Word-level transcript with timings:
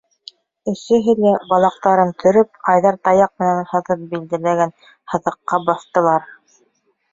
Өсөһө 0.71 1.13
лә, 1.25 1.33
балаҡтарын 1.51 2.13
төрөп, 2.23 2.49
Айҙар 2.73 2.97
таяҡ 3.09 3.45
менән 3.45 3.69
һыҙып 3.75 4.03
билдәләгән 4.15 4.75
һыҙыҡҡа 5.15 5.63
баҫтылар. 5.71 6.29